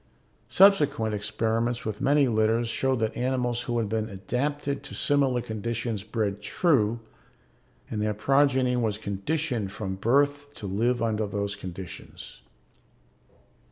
[0.49, 6.01] Subsequent experiments with many litters showed that animals who had been adapted to similar conditions
[6.01, 6.99] bred true
[7.87, 12.41] and their progeny was conditioned from birth to live under those conditions.